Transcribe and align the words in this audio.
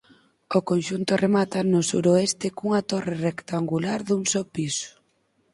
O 0.57 0.59
conxunto 0.69 1.19
remata 1.25 1.59
no 1.71 1.81
suroeste 1.89 2.47
cunha 2.57 2.81
torre 2.91 3.15
rectangular 3.27 3.99
dun 4.07 4.23
só 4.31 4.41
piso. 4.55 4.89